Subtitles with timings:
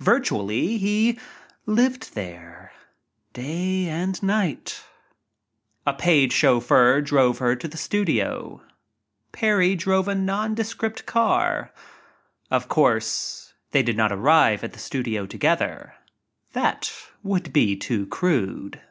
[0.00, 1.18] Virtually he
[1.64, 2.72] lived there—
[3.42, 4.84] day and night.
[5.86, 8.60] A paid chauffeur drove her to the studio.
[9.32, 11.72] Parry drove a nondescript car.
[12.50, 15.94] Of course, they did not arrive at the studio together.
[16.52, 16.92] That
[17.22, 18.82] would be too crude.